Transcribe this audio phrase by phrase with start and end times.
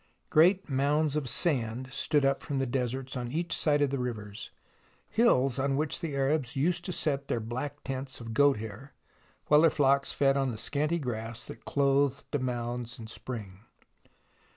[0.31, 4.49] Great mounds of sand stood up from the deserts on each side of the rivers,
[5.09, 8.95] hills on which the Arabs used to set their black tents of goat hair,
[9.45, 13.59] while their flocks fed on the scanty grass that clothed the mounds in spring.